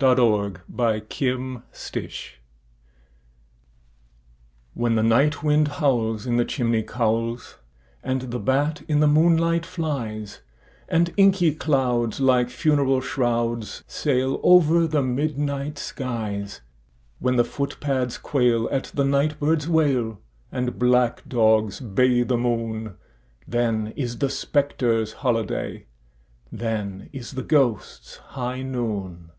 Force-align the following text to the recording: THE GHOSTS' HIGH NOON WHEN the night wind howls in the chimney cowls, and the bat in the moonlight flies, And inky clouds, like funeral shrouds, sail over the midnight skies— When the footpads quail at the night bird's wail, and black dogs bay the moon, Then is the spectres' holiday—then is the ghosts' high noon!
THE 0.00 0.14
GHOSTS' 0.14 0.60
HIGH 0.76 1.32
NOON 1.32 2.34
WHEN 4.74 4.94
the 4.94 5.02
night 5.02 5.42
wind 5.42 5.66
howls 5.66 6.24
in 6.24 6.36
the 6.36 6.44
chimney 6.44 6.84
cowls, 6.84 7.58
and 8.04 8.20
the 8.30 8.38
bat 8.38 8.82
in 8.86 9.00
the 9.00 9.08
moonlight 9.08 9.66
flies, 9.66 10.40
And 10.88 11.12
inky 11.16 11.52
clouds, 11.52 12.20
like 12.20 12.48
funeral 12.48 13.00
shrouds, 13.00 13.82
sail 13.88 14.38
over 14.44 14.86
the 14.86 15.02
midnight 15.02 15.78
skies— 15.78 16.60
When 17.18 17.34
the 17.34 17.42
footpads 17.42 18.18
quail 18.18 18.68
at 18.70 18.92
the 18.94 19.04
night 19.04 19.40
bird's 19.40 19.68
wail, 19.68 20.20
and 20.52 20.78
black 20.78 21.28
dogs 21.28 21.80
bay 21.80 22.22
the 22.22 22.38
moon, 22.38 22.94
Then 23.48 23.88
is 23.96 24.18
the 24.18 24.30
spectres' 24.30 25.14
holiday—then 25.26 27.10
is 27.12 27.32
the 27.32 27.42
ghosts' 27.42 28.18
high 28.28 28.62
noon! 28.62 29.32